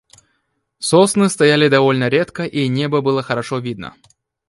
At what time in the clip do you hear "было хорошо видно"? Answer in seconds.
3.01-3.95